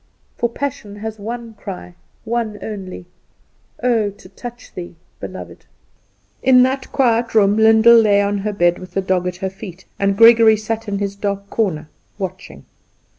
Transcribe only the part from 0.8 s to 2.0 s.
has one cry,